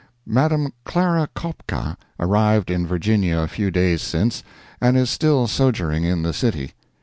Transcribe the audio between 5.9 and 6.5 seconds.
in the